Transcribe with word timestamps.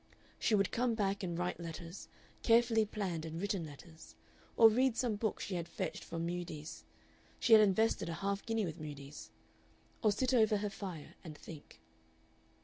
She 0.39 0.55
would 0.55 0.71
come 0.71 0.95
back 0.95 1.21
and 1.21 1.37
write 1.37 1.59
letters, 1.59 2.07
carefully 2.41 2.87
planned 2.87 3.23
and 3.23 3.39
written 3.39 3.67
letters, 3.67 4.15
or 4.57 4.67
read 4.67 4.97
some 4.97 5.15
book 5.15 5.39
she 5.39 5.53
had 5.53 5.67
fetched 5.69 6.03
from 6.03 6.25
Mudie's 6.25 6.83
she 7.39 7.53
had 7.53 7.61
invested 7.61 8.09
a 8.09 8.15
half 8.15 8.43
guinea 8.43 8.65
with 8.65 8.79
Mudie's 8.79 9.29
or 10.01 10.11
sit 10.11 10.33
over 10.33 10.57
her 10.57 10.71
fire 10.71 11.13
and 11.23 11.37
think. 11.37 11.81